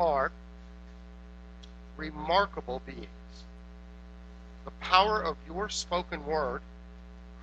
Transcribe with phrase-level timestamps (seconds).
[0.00, 0.32] are
[1.96, 3.06] remarkable beings.
[4.64, 6.62] The power of your spoken word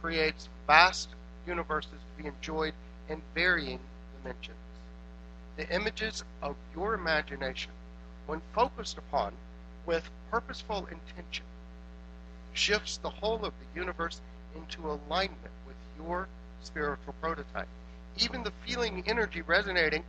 [0.02, 1.10] creates vast
[1.46, 2.74] universes to be enjoyed
[3.10, 3.80] in varying
[4.18, 4.58] dimensions.
[5.56, 7.72] The images of your imagination,
[8.26, 9.34] when focused upon
[9.86, 11.46] with purposeful intention,
[12.54, 14.20] shifts the whole of the universe
[14.56, 16.28] into alignment with your
[16.64, 17.68] spiritual prototype.
[18.18, 20.04] Even the feeling energy resonating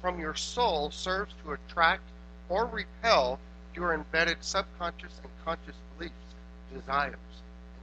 [0.00, 2.02] from your soul serves to attract
[2.48, 3.38] or repel
[3.74, 6.14] your embedded subconscious and conscious beliefs,
[6.72, 7.16] desires,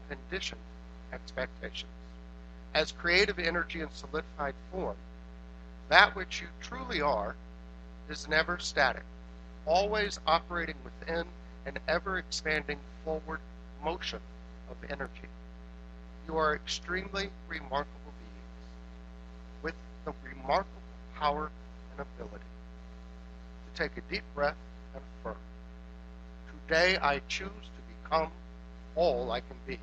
[0.09, 0.61] and conditioned
[1.13, 1.91] expectations.
[2.73, 4.97] As creative energy in solidified form,
[5.89, 7.35] that which you truly are
[8.09, 9.03] is never static,
[9.65, 11.25] always operating within
[11.65, 13.39] an ever expanding forward
[13.83, 14.19] motion
[14.69, 15.29] of energy.
[16.27, 19.75] You are extremely remarkable beings with
[20.05, 20.81] the remarkable
[21.15, 21.49] power
[21.99, 22.45] ability
[23.73, 24.55] to take a deep breath
[24.93, 25.37] and affirm.
[26.67, 28.29] Today I choose to become
[28.95, 29.79] all I can be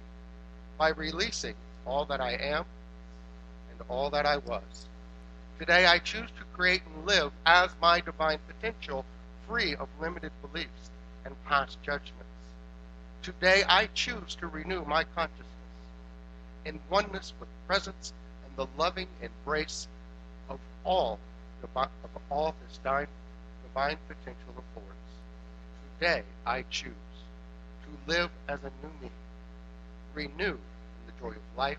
[0.78, 1.54] by releasing
[1.86, 2.64] all that I am
[3.70, 4.86] and all that I was.
[5.58, 9.04] Today I choose to create and live as my divine potential,
[9.48, 10.90] free of limited beliefs
[11.24, 12.24] and past judgments.
[13.22, 15.46] Today I choose to renew my consciousness
[16.64, 18.12] in oneness with presence
[18.44, 19.86] and the loving embrace
[20.48, 21.18] of all
[21.74, 24.88] of all this divine potential affords.
[25.98, 26.92] Today I choose
[27.82, 29.10] to live as a new me,
[30.14, 31.78] renewed in the joy of life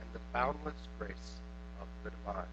[0.00, 1.40] and the boundless grace
[1.80, 2.44] of the divine.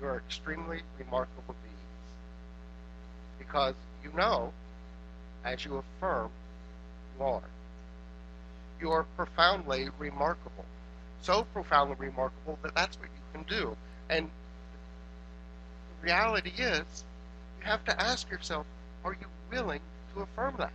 [0.00, 4.52] You are extremely remarkable beings because you know,
[5.44, 6.30] as you affirm,
[7.16, 7.42] you are.
[8.80, 10.64] You are profoundly remarkable.
[11.20, 13.76] So profoundly remarkable that that's what you can do.
[14.10, 14.30] And
[16.00, 17.04] the reality is,
[17.58, 18.66] you have to ask yourself,
[19.04, 19.80] are you willing
[20.14, 20.72] to affirm that?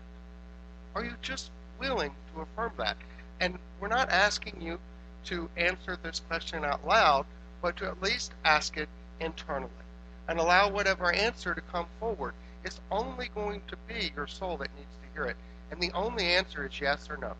[0.95, 2.97] Are you just willing to affirm that?
[3.39, 4.79] And we're not asking you
[5.25, 7.25] to answer this question out loud,
[7.61, 8.89] but to at least ask it
[9.19, 9.69] internally
[10.27, 12.33] and allow whatever answer to come forward.
[12.63, 15.37] It's only going to be your soul that needs to hear it.
[15.71, 17.33] And the only answer is yes or no.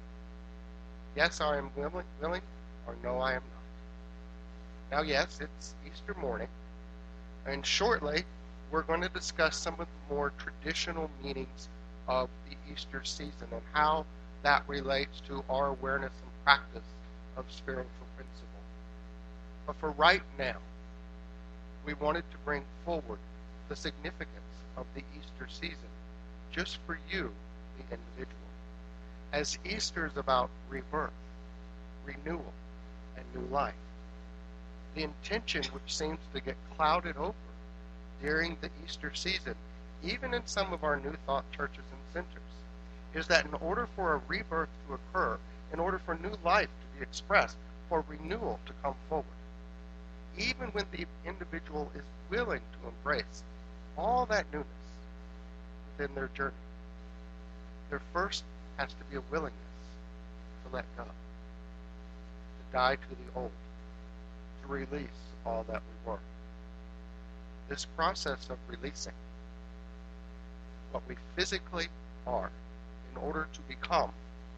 [1.16, 2.42] Yes, I am willing, willing,
[2.88, 4.98] or no, I am not.
[4.98, 6.48] Now, yes, it's Easter morning,
[7.46, 8.24] and shortly
[8.72, 11.70] we're going to discuss some of the more traditional meanings
[12.08, 14.06] of the Easter season and how
[14.44, 16.88] that relates to our awareness and practice
[17.38, 18.62] of spiritual principle.
[19.66, 20.58] But for right now,
[21.86, 23.20] we wanted to bring forward
[23.70, 24.30] the significance
[24.78, 25.90] of the Easter season
[26.52, 27.32] just for you,
[27.78, 28.49] the individual.
[29.32, 31.14] As Easter is about rebirth,
[32.04, 32.52] renewal,
[33.16, 33.76] and new life.
[34.96, 37.36] The intention which seems to get clouded over
[38.24, 39.54] during the Easter season,
[40.04, 42.42] even in some of our New Thought churches and centers,
[43.14, 45.38] is that in order for a rebirth to occur,
[45.72, 47.58] in order for new life to be expressed,
[47.88, 49.26] for renewal to come forward,
[50.38, 53.44] even when the individual is willing to embrace
[53.96, 54.68] all that newness
[55.98, 56.54] within their journey,
[57.92, 58.44] their first
[58.80, 59.60] has to be a willingness
[60.64, 61.10] to let go, to
[62.72, 63.52] die to the old,
[64.62, 65.10] to release
[65.46, 66.20] all that we were.
[67.68, 69.12] This process of releasing
[70.92, 71.88] what we physically
[72.26, 72.50] are
[73.12, 74.12] in order to become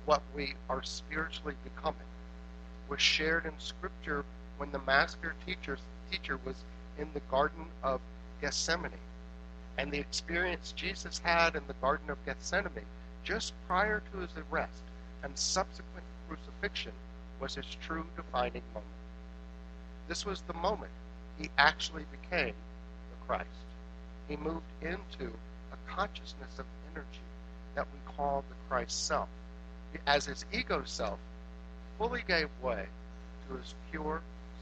[0.06, 2.00] what we are spiritually becoming
[2.90, 4.24] was shared in Scripture
[4.58, 5.80] when the master teacher,
[6.12, 6.58] teacher was
[7.00, 8.00] in the Garden of
[8.40, 8.92] Gethsemane.
[9.80, 12.86] And the experience Jesus had in the Garden of Gethsemane
[13.24, 14.84] just prior to his arrest
[15.24, 16.94] and subsequent crucifixion
[17.40, 18.90] was his true defining moment.
[20.08, 20.92] This was the moment
[21.38, 23.48] he actually became the Christ.
[24.28, 25.32] He moved into
[25.72, 27.22] a consciousness of energy
[27.76, 29.30] that we call the Christ self.
[30.08, 31.20] As his ego self
[31.98, 32.86] fully gave way
[33.48, 34.22] to his pure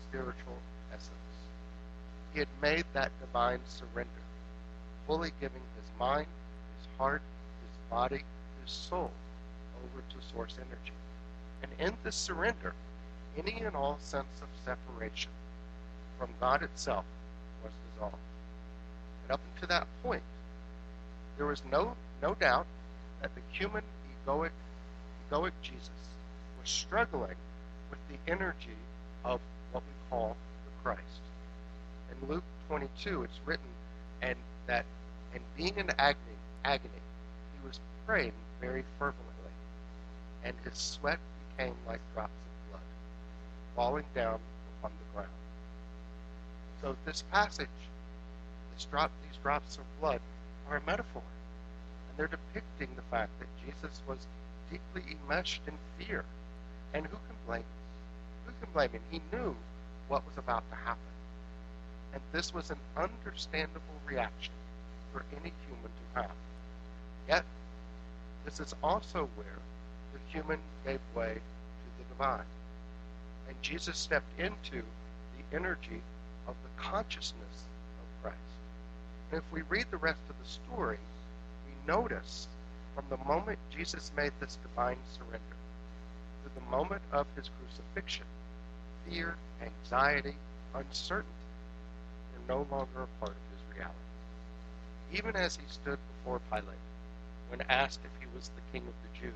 [0.10, 0.58] spiritual
[0.92, 1.14] essence.
[2.34, 4.10] He had made that divine surrender,
[5.06, 6.28] fully giving his mind,
[6.80, 7.22] his heart,
[7.62, 8.24] his body,
[8.72, 9.12] soul
[9.84, 10.94] over to source energy.
[11.62, 12.74] And in this surrender,
[13.38, 15.32] any and all sense of separation
[16.18, 17.06] from God itself
[17.64, 18.16] was dissolved.
[19.24, 20.24] And up until that point,
[21.38, 22.66] there was no no doubt
[23.22, 23.84] that the human
[24.26, 24.52] egoic
[25.32, 25.90] egoic Jesus
[26.60, 27.36] was struggling
[27.90, 28.78] with the energy
[29.24, 29.40] of
[29.72, 31.22] what we call the Christ.
[32.12, 33.66] In Luke 22, it's written,
[34.22, 34.36] and
[34.68, 34.86] that,
[35.34, 37.02] and being in agony, agony,
[37.54, 39.26] he was praying very fervently,
[40.44, 41.20] and his sweat
[41.58, 42.82] became like drops of blood,
[43.76, 44.40] falling down
[44.80, 45.34] upon the ground.
[46.82, 47.68] So this passage,
[48.74, 50.22] this drop, these drops of blood,
[50.70, 51.22] are a metaphor.
[52.10, 54.28] And they're depicting the fact that Jesus was
[54.72, 56.24] deeply enmeshed in fear.
[56.94, 57.64] And who can blame?
[58.46, 59.02] Who can blame him?
[59.12, 59.56] He knew
[60.08, 61.02] what was about to happen.
[62.14, 64.54] And this was an understandable reaction
[65.14, 66.32] for any human to have.
[67.28, 67.44] Yet,
[68.46, 69.60] this is also where
[70.14, 72.46] the human gave way to the divine.
[73.48, 76.02] And Jesus stepped into the energy
[76.48, 78.38] of the consciousness of Christ.
[79.32, 80.98] And if we read the rest of the story,
[81.66, 82.48] we notice
[82.96, 85.58] from the moment Jesus made this divine surrender
[86.44, 88.26] to the moment of his crucifixion,
[89.08, 90.36] fear, anxiety,
[90.74, 91.30] uncertainty
[92.34, 93.96] were no longer a part of his reality.
[95.14, 96.89] Even as he stood before Pilate,
[97.50, 99.34] when asked if he was the king of the Jews,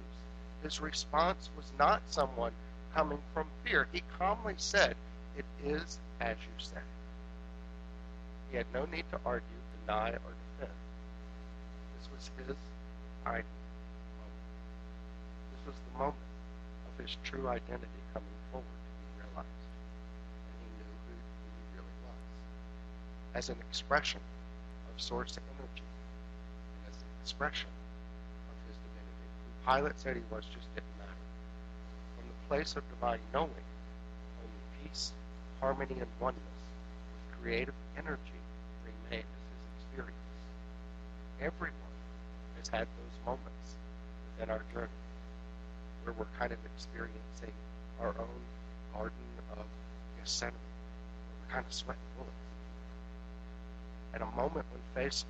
[0.64, 2.54] his response was not someone
[2.96, 3.88] coming from fear.
[3.92, 4.96] He calmly said,
[5.38, 6.82] It is as you say.
[8.52, 9.48] He had no need to argue,
[9.82, 10.78] deny, or defend.
[11.98, 12.56] This was his
[13.26, 13.46] moment.
[15.52, 16.30] This was the moment
[16.88, 19.66] of his true identity coming forward to be realized.
[20.48, 22.22] And he knew who, he really was.
[23.34, 24.22] As an expression
[24.94, 25.90] of source energy,
[26.88, 27.70] as an expression
[28.50, 29.28] of his divinity.
[29.44, 31.20] Who Pilate said he was just didn't matter.
[32.18, 35.14] From the place of divine knowing, only peace,
[35.62, 38.42] harmony, and oneness with creative energy
[38.84, 40.40] remained as his experience.
[41.40, 41.96] Everyone
[42.58, 43.76] has had those moments
[44.36, 45.00] within our journey
[46.04, 47.56] where we're kind of experiencing
[48.02, 48.42] our own
[48.94, 49.64] garden of
[50.20, 50.52] Gethsemane.
[50.52, 52.34] We're kind of sweating bullets.
[54.14, 55.26] At a moment when faced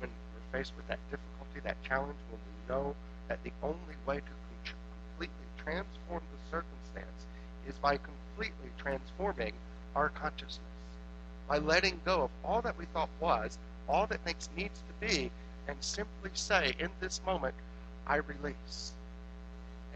[0.00, 2.94] when we're faced with that difficulty, that challenge, when we know
[3.28, 4.70] that the only way to
[5.14, 7.26] completely transform the circumstance
[7.66, 9.52] is by completely transforming
[9.94, 10.60] our consciousness.
[11.48, 15.30] By letting go of all that we thought was, all that things needs to be,
[15.68, 17.54] and simply say, in this moment,
[18.06, 18.92] I release.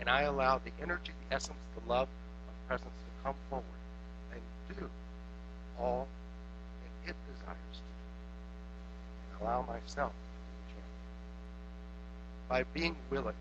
[0.00, 3.64] And I allow the energy, the essence, the love of presence to come forward
[4.32, 4.40] and
[4.76, 4.88] do
[5.80, 6.06] all
[7.04, 7.84] that it desires to do.
[9.32, 10.12] And allow myself.
[12.48, 13.36] By being willing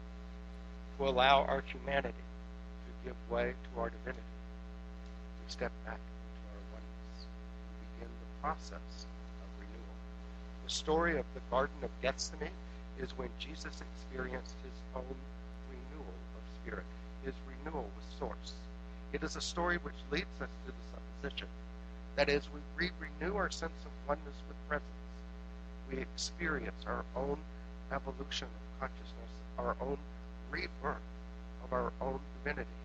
[0.98, 4.20] to allow our humanity to give way to our divinity,
[5.46, 9.08] we step back into our oneness and begin the process
[9.40, 9.96] of renewal.
[10.66, 12.52] The story of the Garden of Gethsemane
[13.00, 15.16] is when Jesus experienced his own
[15.72, 16.86] renewal of spirit,
[17.24, 18.54] his renewal with Source.
[19.14, 21.48] It is a story which leads us to the supposition
[22.18, 24.92] that as we re-renew our sense of oneness with presence,
[25.90, 27.38] we experience our own
[27.94, 29.98] evolution of consciousness, our own
[30.52, 31.02] rebirth
[31.64, 32.80] of our own divinity.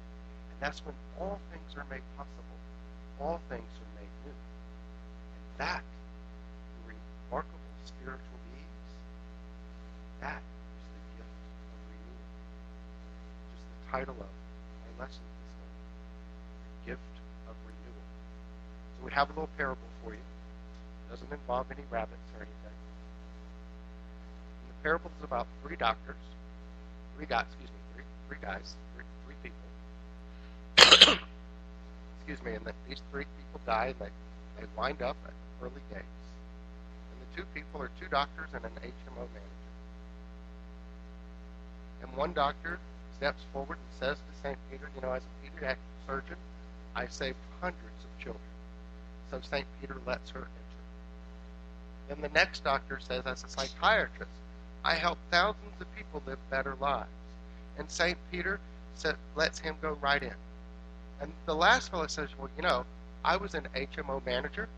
[0.51, 2.57] And that's when all things are made possible.
[3.21, 4.33] All things are made new.
[4.33, 5.83] And that,
[6.87, 8.89] remarkable spiritual beings,
[10.21, 12.25] that is the gift of renewal.
[13.55, 15.87] Is the title of my lesson this morning.
[16.67, 17.15] The gift
[17.49, 18.07] of renewal.
[18.99, 20.25] So we have a little parable for you.
[20.25, 22.77] It doesn't involve any rabbits or anything.
[24.83, 26.17] Parable is about three doctors
[27.23, 31.23] three guys, excuse me, three, three guys, three, three people.
[32.19, 35.83] excuse me, and the, these three people die, and they, they wind up at pearly
[35.91, 36.03] gates.
[37.13, 39.71] And the two people are two doctors and an HMO manager.
[42.03, 42.81] And one doctor
[43.17, 44.59] steps forward and says to St.
[44.69, 45.77] Peter, you know, as a pediatric
[46.09, 46.37] surgeon,
[46.97, 48.43] I saved hundreds of children.
[49.31, 49.67] So St.
[49.81, 50.51] Peter lets her enter.
[52.09, 54.42] Then the next doctor says, as a psychiatrist,
[54.85, 57.09] I help thousands of people live better lives.
[57.79, 58.19] And St.
[58.31, 58.61] Peter
[58.95, 60.35] said, lets him go right in.
[61.21, 62.85] And the last fellow says, well, you know,
[63.25, 64.69] I was an HMO manager,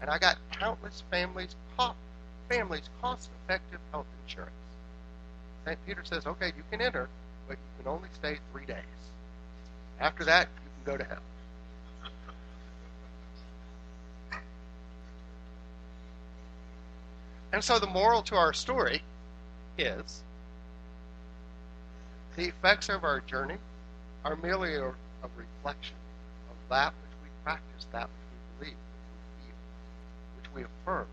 [0.00, 1.56] and I got countless families,
[2.48, 4.52] families cost-effective health insurance.
[5.64, 5.78] St.
[5.86, 7.08] Peter says, okay, you can enter,
[7.48, 8.76] but you can only stay three days.
[9.98, 11.22] After that, you can go to hell.
[17.54, 19.02] And so the moral to our story
[19.78, 20.22] is
[22.36, 23.56] the effects of our journey
[24.24, 25.96] are merely a, a reflection
[26.50, 29.56] of that which we practice, that which we believe, which we feel,
[30.36, 31.06] which we affirm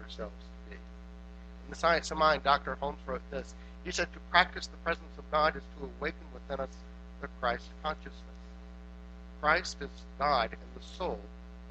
[0.00, 0.76] ourselves to be.
[0.76, 2.74] In the Science of Mind, Dr.
[2.74, 3.54] Holmes wrote this.
[3.84, 6.76] He said, To practice the presence of God is to awaken within us
[7.20, 8.12] the Christ consciousness.
[9.40, 11.20] Christ is God and the soul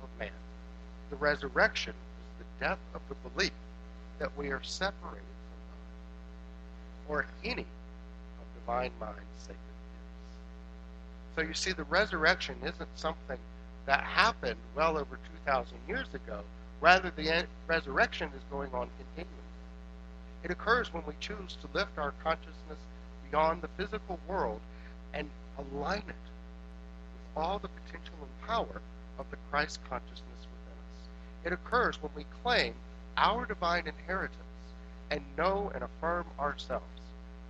[0.01, 0.29] of man.
[1.09, 3.51] The resurrection is the death of the belief
[4.19, 5.21] that we are separated
[7.07, 11.35] or any of divine mind's sacred gifts.
[11.35, 13.37] So you see, the resurrection isn't something
[13.85, 16.41] that happened well over 2,000 years ago.
[16.81, 19.31] Rather, the resurrection is going on continually.
[20.43, 22.79] It occurs when we choose to lift our consciousness
[23.29, 24.61] beyond the physical world
[25.13, 26.15] and align it with
[27.35, 28.81] all the potential and power
[29.17, 31.07] of the Christ consciousness within us.
[31.45, 32.73] It occurs when we claim
[33.17, 34.37] our divine inheritance
[35.11, 37.01] and know and affirm ourselves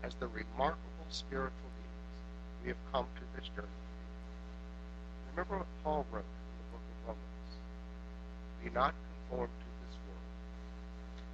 [0.03, 3.67] as the remarkable spiritual beings we have come to this journey.
[5.31, 7.51] Remember what Paul wrote in the book of Romans.
[8.63, 8.93] Be not
[9.29, 10.31] conformed to this world,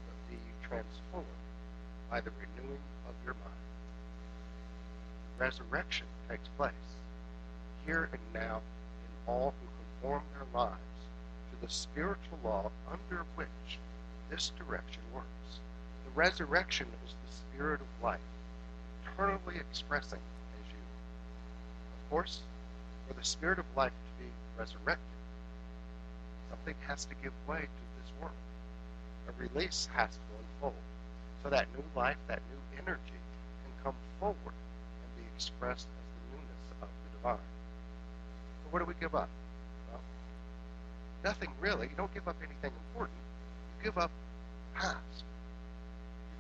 [0.08, 1.42] but be transformed
[2.10, 3.66] by the renewing of your mind.
[5.38, 6.72] The resurrection takes place
[7.86, 9.68] here and now in all who
[10.02, 10.78] conform their lives
[11.52, 13.80] to the spiritual law under which
[14.30, 15.60] this direction works.
[16.14, 18.20] The resurrection is the spirit of life,
[19.06, 20.78] eternally expressing as you.
[22.04, 22.42] Of course,
[23.08, 25.06] for the spirit of life to be resurrected,
[26.50, 28.36] something has to give way to this world.
[29.30, 30.74] A release has to unfold.
[31.44, 33.00] So that new life, that new energy
[33.64, 37.48] can come forward and be expressed as the newness of the divine.
[38.64, 39.30] So what do we give up?
[39.90, 40.02] Well,
[41.24, 41.88] nothing really.
[41.88, 43.18] You don't give up anything important.
[43.80, 44.12] You give up
[44.74, 45.24] the past.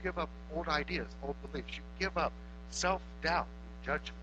[0.03, 1.75] Give up old ideas, old beliefs.
[1.75, 2.31] You give up
[2.69, 4.17] self doubt and judgment.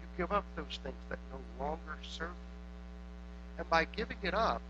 [0.00, 3.58] You give up those things that no longer serve you.
[3.58, 4.60] And by giving it up,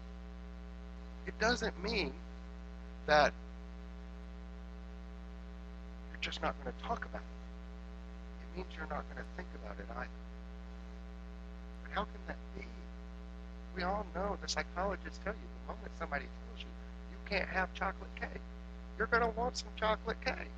[1.26, 2.12] it doesn't mean
[3.06, 3.32] that
[6.10, 7.34] you're just not going to talk about it.
[8.42, 10.08] It means you're not going to think about it either.
[11.84, 12.64] But how can that be?
[13.76, 16.72] We all know, the psychologists tell you, the moment somebody tells you
[17.12, 18.42] you can't have chocolate cake,
[18.98, 20.50] you're going to want some chocolate cake.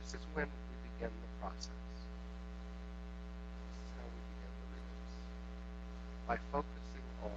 [0.00, 1.66] This is when we begin the process.
[1.66, 1.98] This
[3.82, 5.14] is how we begin the release.
[6.30, 7.34] By focusing on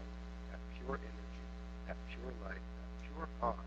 [0.53, 1.45] that pure energy,
[1.89, 3.65] that pure light, that pure God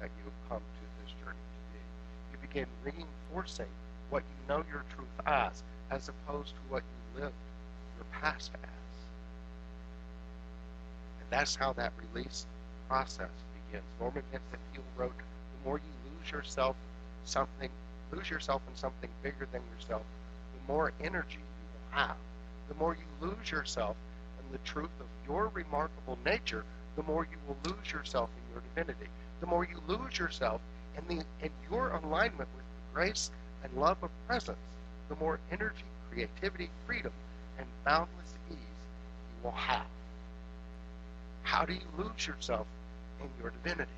[0.00, 1.82] that you have come to this journey to be.
[2.34, 3.70] You begin reinforcing
[4.10, 5.62] what you know your truth as,
[5.92, 7.38] as opposed to what you lived
[7.96, 8.94] your past as.
[11.20, 12.46] And that's how that release
[12.88, 13.30] process
[13.66, 13.84] begins.
[14.00, 16.76] Norman Vincent Peale wrote, the more you lose yourself
[17.24, 17.68] something,
[18.10, 20.02] lose yourself in something bigger than yourself,
[20.54, 22.16] the more energy you will have.
[22.68, 23.96] The more you lose yourself
[24.40, 26.64] in the truth of your remarkable nature,
[26.96, 29.10] the more you will lose yourself in your divinity.
[29.40, 30.60] The more you lose yourself
[30.96, 33.30] in the in your alignment with the grace
[33.62, 34.58] and love of presence,
[35.08, 37.12] the more energy, creativity, freedom,
[37.58, 39.86] and boundless ease you will have.
[41.42, 42.66] How do you lose yourself
[43.20, 43.90] in your divinity.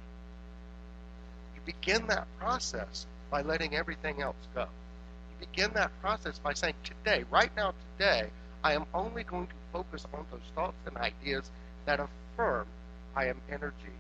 [1.55, 4.62] You begin that process by letting everything else go.
[4.62, 8.31] You begin that process by saying, today, right now, today,
[8.62, 11.50] I am only going to focus on those thoughts and ideas
[11.87, 12.67] that affirm
[13.17, 13.97] I am energy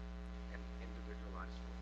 [0.52, 1.80] and individualized form.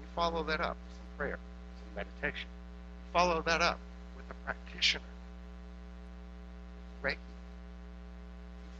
[0.00, 1.38] You follow that up with some prayer,
[1.78, 2.48] some meditation.
[2.48, 3.78] You follow that up
[4.16, 5.04] with a practitioner,
[7.02, 7.12] Reiki.
[7.12, 7.18] You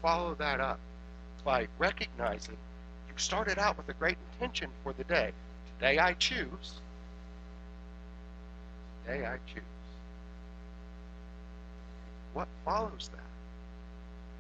[0.03, 0.81] follow that up
[1.41, 2.57] by recognizing
[3.09, 5.33] you started out with a great intention for the day.
[5.79, 6.81] Today I choose.
[9.05, 9.63] Today I choose.
[12.33, 13.21] What follows that?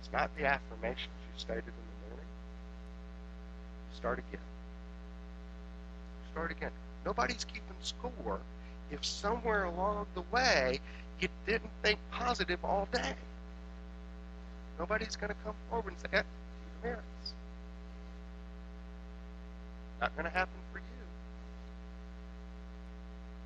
[0.00, 2.26] It's not the affirmations you stated in the morning.
[3.94, 4.40] Start again.
[6.32, 6.70] Start again.
[7.04, 8.40] Nobody's keeping score
[8.90, 10.80] if somewhere along the way
[11.20, 13.14] you didn't think positive all day.
[14.78, 16.22] Nobody's going to come forward and say,
[16.82, 17.34] merits.
[20.00, 20.84] Not going to happen for you.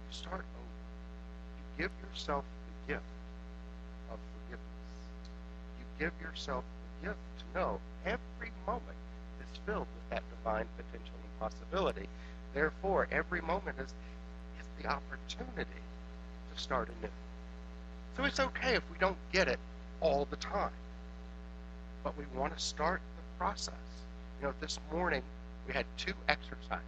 [0.09, 1.79] You start over.
[1.79, 2.45] You give yourself
[2.87, 3.05] the gift
[4.11, 4.63] of forgiveness.
[5.79, 6.65] You give yourself
[7.03, 8.97] the gift to know every moment
[9.41, 12.09] is filled with that divine potential and possibility.
[12.55, 13.93] Therefore, every moment is,
[14.61, 15.83] is the opportunity
[16.55, 17.11] to start anew.
[18.17, 19.59] So it's okay if we don't get it
[20.01, 20.71] all the time.
[22.05, 23.01] But we want to start
[23.39, 23.75] process.
[24.41, 25.23] You know, this morning
[25.67, 26.85] we had two exercises,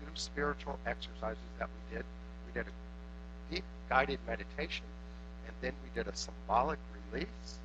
[0.00, 2.04] two spiritual exercises that we did.
[2.46, 4.84] We did a deep guided meditation,
[5.46, 6.78] and then we did a symbolic
[7.12, 7.58] release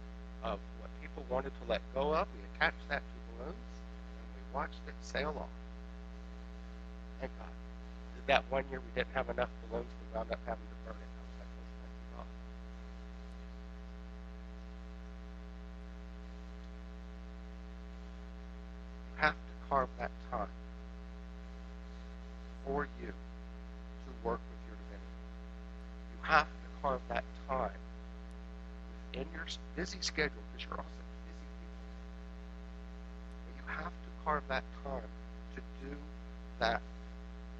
[0.43, 2.27] of what people wanted to let go of.
[2.35, 5.47] We attached that to balloons, and we watched it sail off.
[7.19, 7.47] Thank God.
[8.27, 11.15] That one year we didn't have enough balloons, we wound up having to burn it.
[19.69, 20.47] Carve that time
[22.65, 25.15] for you to work with your divinity.
[26.11, 27.71] You have to carve that time
[29.13, 29.45] in your
[29.75, 31.85] busy schedule, because you're also busy people,
[33.45, 35.09] but you have to carve that time
[35.55, 35.95] to do
[36.59, 36.81] that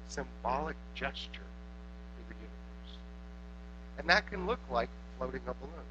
[0.08, 2.98] symbolic gesture to the universe.
[3.98, 5.86] And that can look like floating a balloon.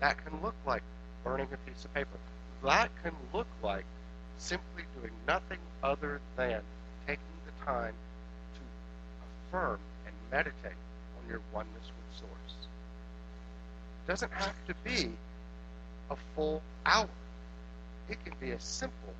[0.00, 0.82] That can look like
[1.24, 2.18] burning a piece of paper.
[2.64, 3.84] That can look like
[4.42, 6.60] simply doing nothing other than
[7.06, 7.94] taking the time
[8.54, 8.60] to
[9.48, 10.78] affirm and meditate
[11.16, 12.56] on your oneness with Source.
[14.04, 15.12] It doesn't have to be
[16.10, 17.08] a full hour.
[18.08, 19.14] It can be as simple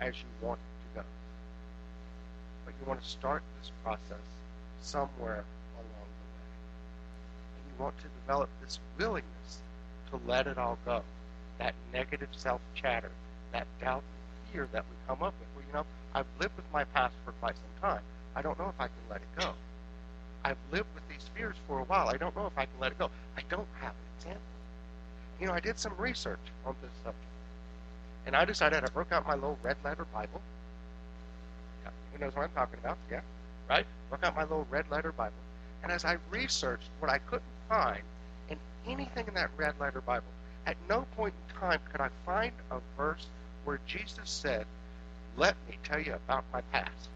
[0.00, 1.06] as you want it to go.
[2.64, 4.24] But you want to start this process
[4.80, 5.44] somewhere
[5.74, 6.48] along the way.
[7.56, 9.58] And you want to develop this willingness
[10.12, 11.02] to let it all go.
[11.58, 13.10] That negative self chatter,
[13.52, 14.04] that doubt
[14.52, 15.48] fear that we come up with.
[15.54, 18.02] Well, you know, I've lived with my past for quite some time.
[18.34, 19.52] I don't know if I can let it go.
[20.44, 22.08] I've lived with these fears for a while.
[22.08, 23.10] I don't know if I can let it go.
[23.36, 24.42] I don't have an example.
[25.40, 27.24] You know, I did some research on this subject.
[28.26, 30.40] And I decided I broke out my little red letter Bible.
[31.84, 32.98] Yeah, who knows what I'm talking about?
[33.10, 33.20] Yeah,
[33.68, 33.86] right?
[34.10, 35.34] Broke out my little red letter Bible.
[35.82, 38.02] And as I researched what I couldn't find
[38.50, 40.26] in anything in that red letter Bible,
[40.66, 43.26] at no point in time could I find a verse
[43.64, 44.66] where Jesus said,
[45.36, 47.08] Let me tell you about my past.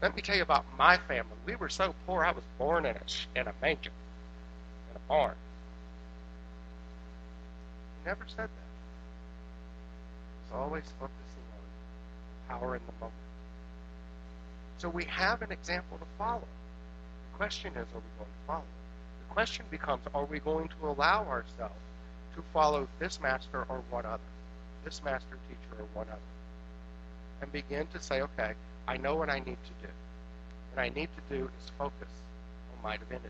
[0.00, 1.36] Let me tell you about my family.
[1.44, 3.90] We were so poor, I was born in a, in a manger,
[4.90, 5.34] in a barn.
[8.02, 8.68] He never said that.
[10.44, 13.14] He's always focusing on power in the moment.
[14.78, 16.46] So we have an example to follow.
[17.32, 18.62] The question is, are we going to follow?
[19.28, 21.74] The question becomes, are we going to allow ourselves
[22.52, 24.22] follow this master or one other?
[24.84, 26.18] This master, teacher, or one other?
[27.42, 28.52] And begin to say, okay,
[28.86, 29.92] I know what I need to do.
[30.72, 32.08] What I need to do is focus
[32.72, 33.28] on my divinity.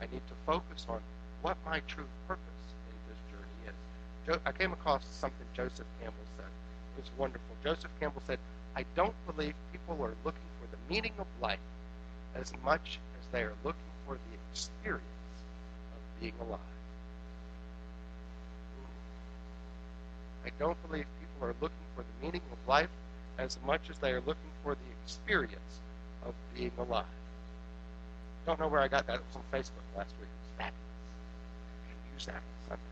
[0.00, 1.00] I need to focus on
[1.42, 2.42] what my true purpose
[2.90, 3.72] in this journey
[4.36, 4.40] is.
[4.44, 6.46] I came across something Joseph Campbell said.
[6.96, 7.56] It was wonderful.
[7.64, 8.38] Joseph Campbell said,
[8.76, 11.58] I don't believe people are looking for the meaning of life
[12.34, 16.77] as much as they are looking for the experience of being alive.
[20.44, 22.90] I don't believe people are looking for the meaning of life
[23.38, 25.80] as much as they are looking for the experience
[26.24, 27.04] of being alive.
[28.46, 29.16] Don't know where I got that.
[29.16, 30.28] It was on Facebook last week.
[30.28, 30.78] It was fabulous.
[31.88, 32.82] You can use that on Sunday.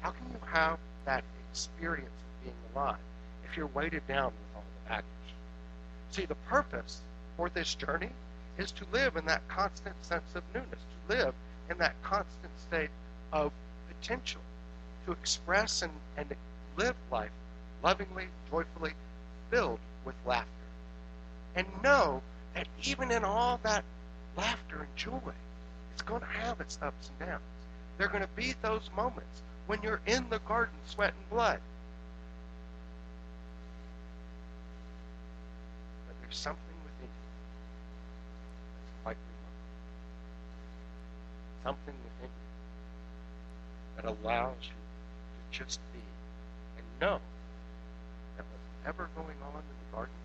[0.00, 2.96] How can you have that experience of being alive
[3.44, 5.04] if you're weighted down with all the baggage?
[6.10, 7.00] See, the purpose
[7.36, 8.10] for this journey
[8.58, 10.68] is to live in that constant sense of newness,
[11.08, 11.34] to live
[11.70, 12.90] in that constant state
[13.32, 13.52] of
[13.88, 14.40] potential,
[15.06, 16.34] to express and, and
[16.76, 17.30] live life
[17.82, 18.92] lovingly, joyfully,
[19.50, 20.48] filled with laughter.
[21.54, 22.22] And know
[22.54, 23.84] that even in all that
[24.36, 25.20] laughter and joy,
[25.92, 27.42] it's going to have its ups and downs.
[27.98, 31.60] There are going to be those moments when you're in the garden sweating blood.
[36.08, 37.30] But there's something within you
[38.80, 39.16] that's quite
[41.62, 41.76] remarkable.
[41.76, 44.83] Something within you that allows you
[45.56, 46.00] just be
[46.76, 47.20] and know
[48.36, 48.44] that
[48.82, 50.18] whatever going on in the garden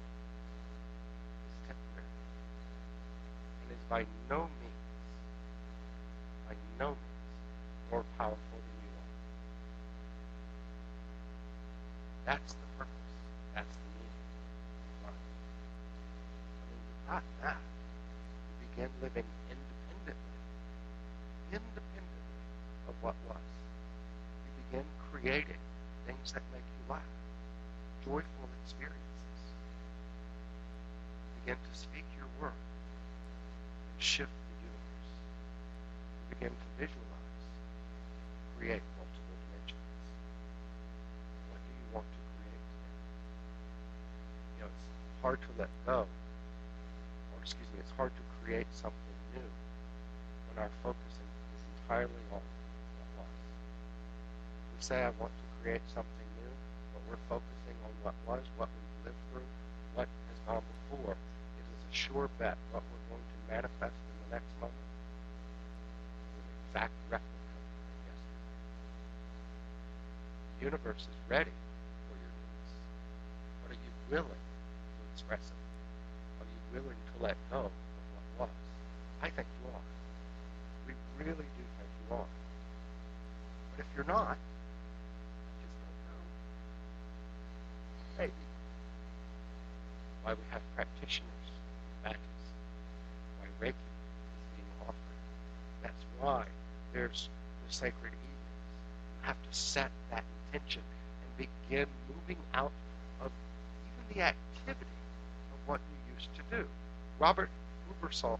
[1.45, 2.09] is temporary
[3.61, 4.89] and is by no means,
[6.49, 6.97] by no means
[7.91, 9.13] more powerful than you are.
[12.25, 13.13] That's the purpose.
[13.53, 14.25] That's the meaning
[14.81, 15.29] of life.
[16.65, 20.41] When you got that, you begin living independently,
[21.53, 22.33] independently
[22.89, 23.37] of what was.
[25.11, 25.59] Creating
[26.05, 27.01] things that make you laugh,
[28.05, 29.41] joyful experiences.
[31.43, 35.09] Begin to speak your word and shift the universe.
[36.29, 37.43] Begin to visualize,
[38.57, 39.89] create multiple dimensions.
[41.51, 42.65] What do you want to create?
[44.55, 49.17] You know, it's hard to let go, or excuse me, it's hard to create something
[49.35, 49.49] new
[50.47, 52.39] when our focus is entirely on
[54.81, 56.51] say, I want to create something new,
[56.93, 59.49] but we're focusing on what was, what we've lived through,
[59.95, 61.13] what has gone before.
[61.13, 64.87] It is a sure bet what we're going to manifest in the next moment
[66.37, 67.65] is an exact replica of
[68.07, 68.47] yesterday.
[70.59, 71.51] The universe is ready
[72.07, 72.71] for your needs.
[73.63, 75.59] But are you willing to express it?
[76.39, 77.73] Are you willing to let go of
[78.37, 78.55] what was?
[79.21, 79.85] I think you are.
[80.87, 82.29] We really do think you are.
[83.75, 84.35] But if you're not, I
[85.61, 86.23] just don't know.
[90.23, 91.29] Why we have practitioners,
[92.03, 92.19] badges.
[93.39, 93.75] Why Reiki is
[94.57, 94.95] being offered.
[95.81, 96.45] That's why
[96.91, 97.29] there's
[97.65, 98.21] the sacred evenings.
[99.21, 100.81] You have to set that intention
[101.39, 102.71] and begin moving out
[103.21, 103.31] of
[103.85, 104.97] even the activity
[105.53, 106.67] of what you used to do.
[107.19, 107.49] Robert
[107.89, 108.37] Ubersol,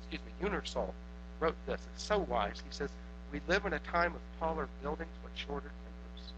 [0.00, 0.92] excuse me, Unersol
[1.38, 1.80] wrote this.
[1.94, 2.60] It's so wise.
[2.66, 2.90] He says,
[3.30, 6.32] "We live in a time of taller buildings but shorter timbers,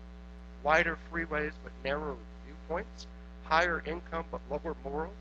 [0.63, 2.17] wider freeways but narrower
[2.65, 3.07] viewpoints,
[3.45, 5.13] higher income but lower morals,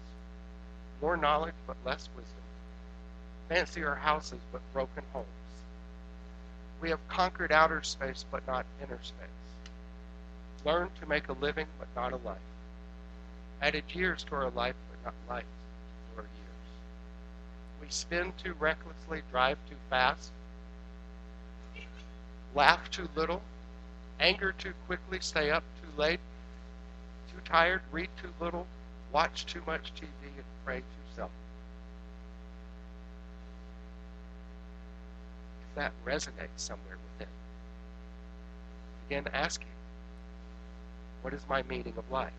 [1.02, 2.36] more knowledge but less wisdom,
[3.50, 5.28] fancier houses but broken homes.
[6.82, 9.28] We have conquered outer space but not inner space,
[10.66, 12.38] learned to make a living but not a life,
[13.62, 15.46] added years to our life but not life
[16.16, 17.82] to our years.
[17.82, 20.32] We spin too recklessly, drive too fast,
[22.56, 23.42] laugh too little,
[24.20, 26.20] anger too quickly, stay up too late,
[27.34, 28.68] too tired, read too little,
[29.12, 31.32] watch too much TV, and pray too seldom.
[35.70, 37.34] If that resonates somewhere within,
[39.08, 39.68] begin asking,
[41.22, 42.34] what is my meaning of life?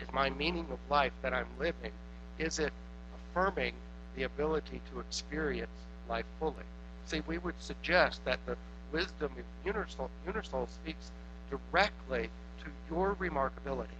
[0.00, 1.92] Is my meaning of life that I'm living,
[2.38, 2.72] is it
[3.14, 3.74] affirming
[4.16, 5.70] the ability to experience
[6.08, 6.64] life fully?
[7.06, 8.56] See, we would suggest that the
[8.92, 11.10] wisdom of Unersol speaks
[11.50, 13.98] directly to your remarkability.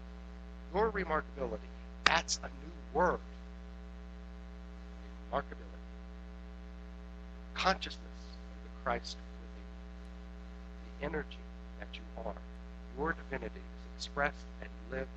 [0.74, 1.68] Your remarkability.
[2.04, 3.18] That's a new word.
[5.32, 5.80] Remarkability.
[7.54, 11.00] Consciousness of the Christ within you.
[11.00, 11.38] The energy
[11.78, 12.34] that you are.
[12.98, 15.08] Your divinity is expressed and lived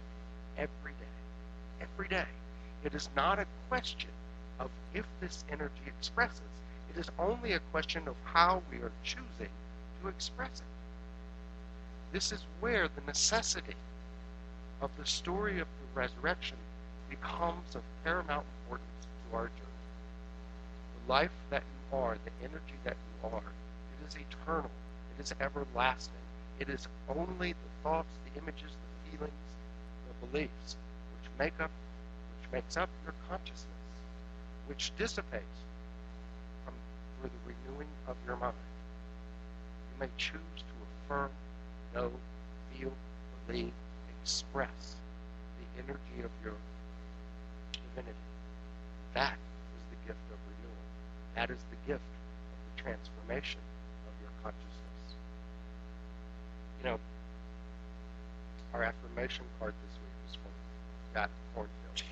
[0.58, 1.82] every day.
[1.82, 2.26] Every day.
[2.84, 4.10] It is not a question
[4.60, 6.42] of if this energy expresses.
[6.94, 9.50] It is only a question of how we are choosing
[10.02, 10.73] to express it.
[12.14, 13.74] This is where the necessity
[14.82, 16.58] of the story of the resurrection
[17.10, 19.88] becomes of paramount importance to our journey.
[21.08, 24.70] The life that you are, the energy that you are, it is eternal.
[25.18, 26.14] It is everlasting.
[26.60, 29.34] It is only the thoughts, the images, the feelings,
[30.08, 30.78] the beliefs
[31.18, 31.72] which make up
[32.40, 33.66] which makes up your consciousness,
[34.68, 35.58] which dissipates
[36.64, 36.76] from
[37.20, 38.54] through the renewing of your mind.
[39.96, 40.74] You may choose to
[41.08, 41.32] affirm
[41.94, 42.12] know,
[42.74, 42.92] feel,
[43.48, 43.72] believe,
[44.22, 44.96] express
[45.60, 46.56] the energy of your
[47.72, 48.18] divinity.
[49.14, 50.84] That is the gift of renewal.
[51.36, 53.60] That is the gift of the transformation
[54.08, 55.16] of your consciousness.
[56.80, 57.00] You know,
[58.74, 60.52] our affirmation card this week was from
[61.14, 62.04] Matt Kornfield.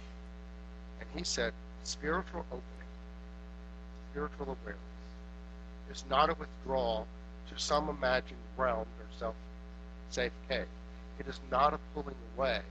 [1.00, 2.92] And he said, spiritual opening,
[4.12, 4.82] spiritual awareness,
[5.92, 7.08] is not a withdrawal
[7.50, 9.36] to some imagined realm or self
[10.12, 10.68] safe cave.
[11.20, 12.62] It is not a pulling away,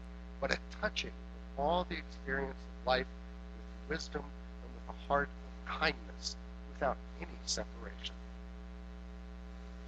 [0.41, 3.07] but a touching of all the experience of life
[3.89, 6.37] with wisdom and with a heart of kindness
[6.73, 8.15] without any separation.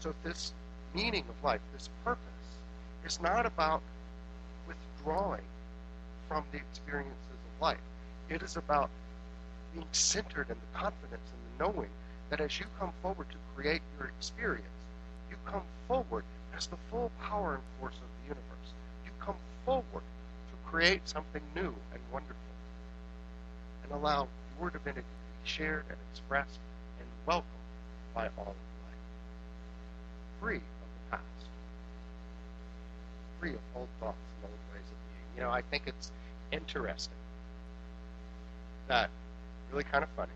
[0.00, 0.52] So this
[0.94, 2.20] meaning of life, this purpose,
[3.04, 3.82] is not about
[4.66, 5.44] withdrawing
[6.28, 7.78] from the experiences of life.
[8.28, 8.90] It is about
[9.74, 11.90] being centered in the confidence and the knowing
[12.30, 14.66] that as you come forward to create your experience,
[15.30, 16.24] you come forward
[16.56, 18.72] as the full power and force of the universe.
[19.04, 22.36] You come forward to create something new and wonderful
[23.84, 24.28] and allow
[24.60, 26.58] your divinity to be shared and expressed
[26.98, 27.46] and welcomed
[28.14, 29.02] by all of life.
[30.40, 31.46] Free of the past.
[33.40, 35.36] Free of old thoughts and old ways of being.
[35.36, 36.10] You know, I think it's
[36.50, 37.14] interesting
[38.88, 39.10] that
[39.70, 40.32] really kind of funny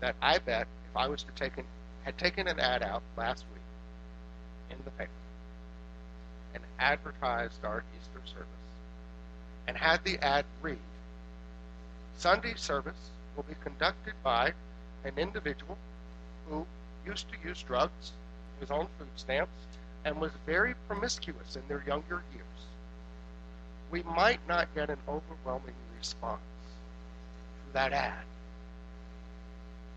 [0.00, 1.64] that I bet if I was to take an,
[2.02, 3.51] had taken an ad out last week
[4.72, 5.10] in the paper
[6.54, 8.48] and advertised our Easter service
[9.68, 10.78] and had the ad read
[12.22, 14.52] Sunday service will be conducted by
[15.04, 15.76] an individual
[16.48, 16.64] who
[17.04, 18.12] used to use drugs,
[18.60, 19.50] was on food stamps,
[20.04, 22.46] and was very promiscuous in their younger years.
[23.90, 26.40] We might not get an overwhelming response
[27.66, 28.24] to that ad.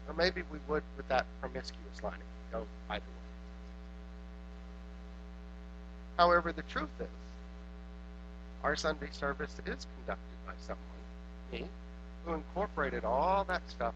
[0.07, 2.15] Or maybe we would with that promiscuous line.
[2.15, 3.24] It could go either way.
[6.17, 7.07] However, the truth is,
[8.63, 10.79] our Sunday service is conducted by someone,
[11.51, 11.65] me,
[12.25, 13.93] who incorporated all that stuff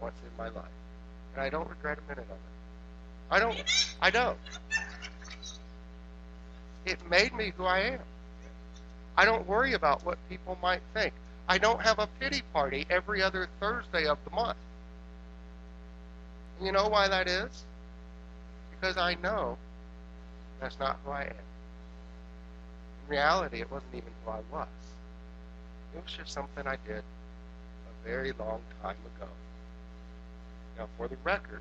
[0.00, 0.64] once in my life.
[1.34, 2.52] And I don't regret a minute of it.
[3.30, 3.64] I don't.
[4.00, 4.36] I don't.
[6.84, 8.00] It made me who I am.
[9.16, 11.14] I don't worry about what people might think.
[11.48, 14.58] I don't have a pity party every other Thursday of the month.
[16.60, 17.64] You know why that is?
[18.70, 19.56] Because I know
[20.60, 21.51] that's not who I am.
[23.12, 24.68] Reality, it wasn't even who I was.
[25.94, 29.28] It was just something I did a very long time ago.
[30.78, 31.60] Now, for the record,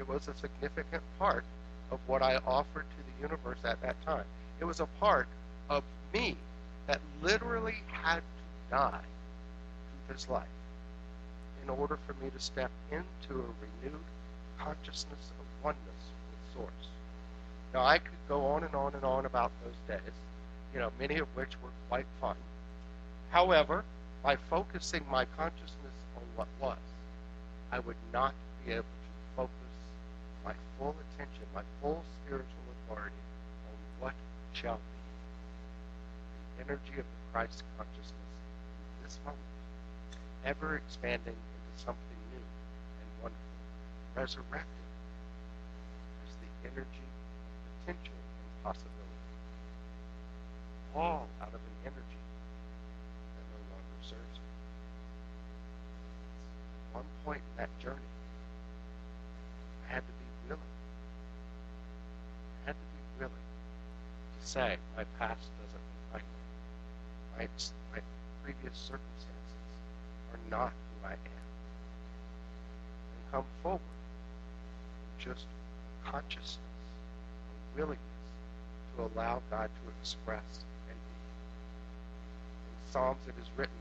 [0.00, 1.44] it was a significant part
[1.92, 4.24] of what I offered to the universe at that time.
[4.58, 5.28] It was a part
[5.70, 6.36] of me
[6.88, 8.98] that literally had to die
[10.08, 10.48] to this life
[11.62, 14.02] in order for me to step into a renewed
[14.58, 16.88] consciousness of oneness with Source.
[17.72, 20.12] Now, I could go on and on and on about those days,
[20.72, 22.36] you know, many of which were quite fun.
[23.30, 23.84] However,
[24.22, 26.78] by focusing my consciousness on what was,
[27.70, 29.52] I would not be able to focus
[30.44, 33.14] my full attention, my full spiritual authority
[33.68, 34.14] on what
[34.52, 34.98] shall be.
[36.58, 39.38] The energy of the Christ consciousness in this moment,
[40.44, 43.54] ever expanding into something new and wonderful,
[44.16, 44.88] resurrected
[46.26, 48.97] as the energy of potential and possibility.
[50.94, 52.22] All out of an energy
[53.36, 54.50] that no longer serves me.
[56.90, 58.10] At one point in that journey,
[59.88, 60.72] I had to be willing.
[62.64, 63.46] I had to be willing
[64.40, 67.38] to say my past doesn't define me.
[67.38, 67.48] My,
[67.94, 68.02] my
[68.42, 69.60] previous circumstances
[70.32, 71.18] are not who I am.
[73.12, 73.80] And come forward
[75.18, 75.46] just
[76.04, 77.98] consciousness, a willingness
[78.96, 80.64] to allow God to express
[82.90, 83.74] Psalms it is written,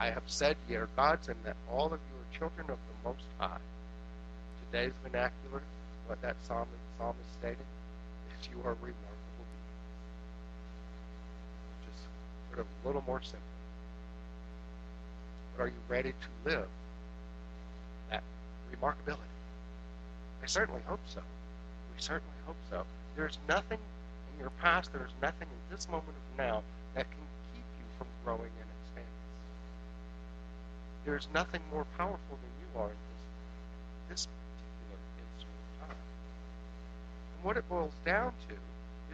[0.00, 3.08] I have said ye are gods and that all of you are children of the
[3.08, 3.58] Most High.
[4.70, 5.62] Today's vernacular,
[6.06, 6.66] what that psalm,
[7.00, 7.66] is stating,
[8.40, 9.74] is you are remarkable beings.
[11.86, 12.06] Just
[12.50, 13.40] put it a little more simply.
[15.56, 16.68] But are you ready to live
[18.10, 18.22] that
[18.72, 19.18] remarkability?
[20.42, 21.20] I certainly hope so.
[21.94, 22.84] We certainly hope so.
[23.16, 23.78] There's nothing
[24.32, 26.62] in your past, there's nothing in this moment of now
[26.94, 27.20] that can
[28.28, 29.24] growing and expanding.
[31.06, 36.02] There's nothing more powerful than you are in this, this particular instant of time.
[37.32, 38.54] And what it boils down to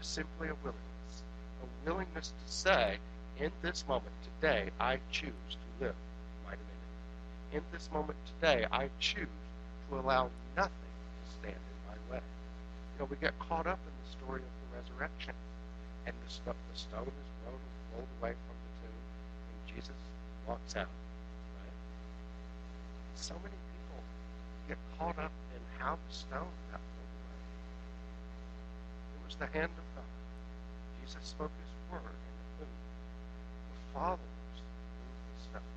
[0.00, 1.22] is simply a willingness.
[1.62, 2.98] A willingness to say,
[3.38, 5.94] in this moment today, I choose to live
[6.44, 7.52] my divinity.
[7.52, 9.28] In this moment today, I choose
[9.90, 10.90] to allow nothing
[11.22, 12.22] to stand in my way.
[12.98, 15.34] You know, we get caught up in the story of the resurrection,
[16.04, 18.63] and the, the stone is rolled, away from
[19.74, 19.90] Jesus
[20.46, 20.86] walks out.
[20.86, 21.78] Right?
[23.14, 24.02] So many people
[24.68, 27.40] get caught up in how the stone got rolled away.
[29.14, 30.10] It was the hand of God.
[31.04, 32.70] Jesus spoke His word, and it moved.
[33.70, 34.18] The followers
[34.54, 35.72] moved the stone.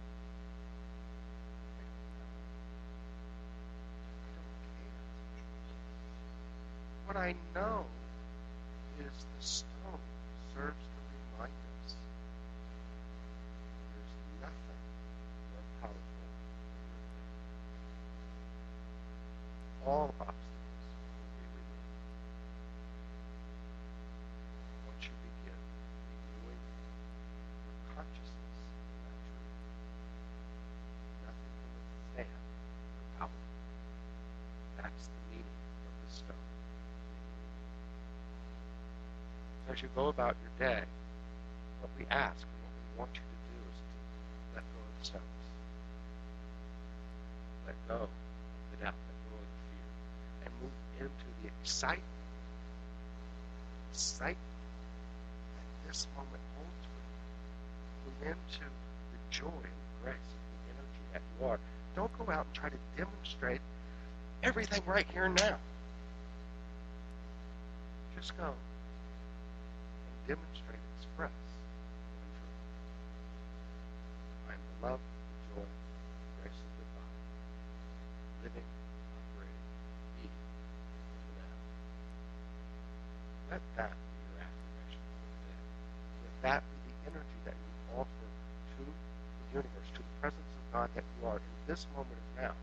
[7.07, 7.85] What I know
[8.99, 10.01] is the stone
[10.53, 10.99] serves to
[11.37, 11.53] remind
[11.85, 11.95] us
[13.93, 14.81] there's nothing
[15.53, 16.59] more powerful than your
[19.76, 19.76] faith.
[19.87, 20.83] All obstacles
[21.15, 21.95] will be removed
[24.83, 25.55] once you begin
[26.11, 29.47] renewing your consciousness in that truth.
[31.23, 33.39] Nothing can withstand your power.
[34.75, 35.55] That's the meaning
[35.87, 36.51] of the stone.
[39.63, 40.83] So as you go about your day,
[41.79, 44.91] what we ask and what we want you to do is to let go of
[44.99, 45.47] the stones.
[47.63, 48.11] Let go of
[48.75, 49.87] the doubt, let go of the fear,
[50.45, 50.75] and move
[51.57, 52.03] the excitement,
[53.91, 54.37] excitement
[55.87, 57.03] this moment you.
[58.05, 61.59] Move into the joy and grace of the energy that you are.
[61.95, 63.61] Don't go out and try to demonstrate
[64.43, 65.57] everything right here and now.
[68.15, 68.55] Just go and
[70.27, 72.61] demonstrate, express one truth.
[74.49, 77.21] I am the love, the joy, the grace of the Father,
[78.43, 78.67] living,
[79.15, 79.65] operating,
[80.17, 80.41] being in
[81.27, 81.55] the now.
[83.51, 85.59] Let that be your affirmation for the day.
[86.23, 90.63] Let that be the energy that you offer to the universe, to the presence of
[90.73, 92.53] God that you are in this moment of now.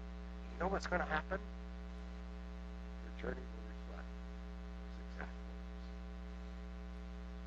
[0.53, 1.41] You know what's going to happen?
[3.01, 5.89] Your journey will reflect those exact moments.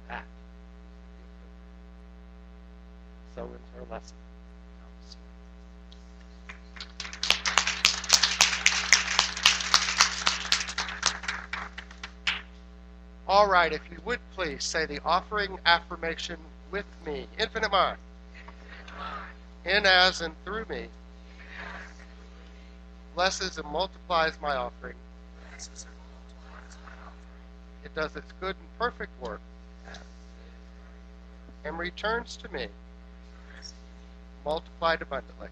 [0.09, 0.33] That is
[0.97, 1.53] the gift of.
[3.35, 4.26] So ends our lesson.
[13.37, 16.37] All right, if you would please say the offering affirmation
[16.71, 17.27] with me.
[17.37, 17.99] Infinite mind.
[19.63, 20.87] In, as, and through me.
[23.13, 24.95] Blesses and multiplies my offering.
[27.85, 29.41] It does its good and perfect work.
[31.63, 32.69] And returns to me.
[34.45, 35.49] Multiplied abundantly.